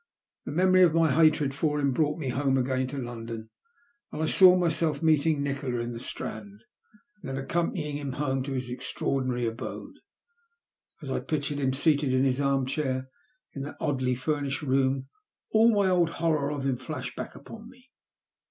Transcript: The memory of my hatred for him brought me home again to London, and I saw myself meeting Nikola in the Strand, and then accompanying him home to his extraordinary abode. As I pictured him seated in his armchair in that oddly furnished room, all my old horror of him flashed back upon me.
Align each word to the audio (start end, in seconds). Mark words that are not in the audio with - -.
The 0.45 0.51
memory 0.51 0.81
of 0.81 0.95
my 0.95 1.11
hatred 1.13 1.53
for 1.53 1.79
him 1.79 1.91
brought 1.91 2.17
me 2.17 2.29
home 2.29 2.57
again 2.57 2.87
to 2.87 2.97
London, 2.97 3.51
and 4.11 4.23
I 4.23 4.25
saw 4.25 4.55
myself 4.57 5.03
meeting 5.03 5.43
Nikola 5.43 5.77
in 5.81 5.91
the 5.91 5.99
Strand, 5.99 6.63
and 7.21 7.29
then 7.29 7.37
accompanying 7.37 7.97
him 7.97 8.13
home 8.13 8.41
to 8.45 8.53
his 8.53 8.71
extraordinary 8.71 9.45
abode. 9.45 9.93
As 11.03 11.11
I 11.11 11.19
pictured 11.19 11.59
him 11.59 11.71
seated 11.73 12.11
in 12.13 12.23
his 12.23 12.41
armchair 12.41 13.09
in 13.53 13.61
that 13.61 13.77
oddly 13.79 14.15
furnished 14.15 14.63
room, 14.63 15.07
all 15.51 15.71
my 15.71 15.87
old 15.87 16.09
horror 16.09 16.49
of 16.49 16.65
him 16.65 16.77
flashed 16.77 17.15
back 17.15 17.35
upon 17.35 17.69
me. 17.69 17.91